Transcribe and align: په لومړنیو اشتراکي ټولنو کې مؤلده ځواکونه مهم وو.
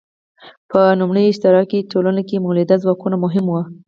په 0.71 0.79
لومړنیو 0.99 1.31
اشتراکي 1.31 1.79
ټولنو 1.91 2.21
کې 2.27 2.43
مؤلده 2.45 2.75
ځواکونه 2.83 3.15
مهم 3.23 3.45
وو. 3.49 3.61